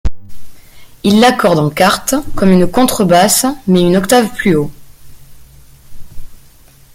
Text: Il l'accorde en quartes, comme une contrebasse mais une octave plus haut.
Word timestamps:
Il 1.03 1.19
l'accorde 1.19 1.59
en 1.59 1.69
quartes, 1.69 2.15
comme 2.35 2.49
une 2.49 2.65
contrebasse 2.65 3.45
mais 3.67 3.81
une 3.83 3.95
octave 3.97 4.33
plus 4.35 4.55
haut. 4.55 4.71